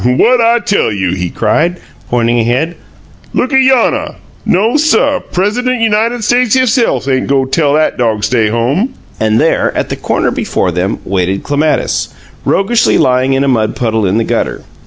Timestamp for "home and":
8.47-9.39